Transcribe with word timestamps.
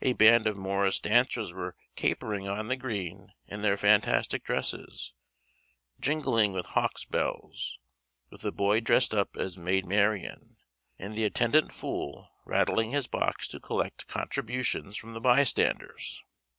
A 0.00 0.14
band 0.14 0.46
of 0.46 0.56
morris 0.56 1.00
dancers 1.00 1.52
were 1.52 1.76
capering 1.94 2.48
on 2.48 2.68
the 2.68 2.76
green 2.76 3.34
in 3.46 3.60
their 3.60 3.76
fantastic 3.76 4.42
dresses, 4.42 5.12
jingling 6.00 6.54
with 6.54 6.64
hawks' 6.68 7.04
bells, 7.04 7.78
with 8.30 8.42
a 8.46 8.52
boy 8.52 8.80
dressed 8.80 9.12
up 9.14 9.36
as 9.36 9.58
Maid 9.58 9.84
Marian, 9.84 10.56
and 10.98 11.14
the 11.14 11.24
attendant 11.26 11.72
fool 11.72 12.30
rattling 12.46 12.92
his 12.92 13.06
box 13.06 13.48
to 13.48 13.60
collect 13.60 14.06
contributions 14.06 14.96
from 14.96 15.12
the 15.12 15.20
bystanders. 15.20 16.22